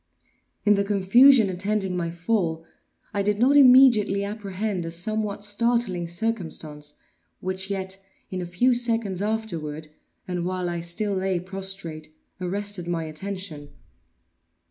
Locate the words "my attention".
12.87-13.69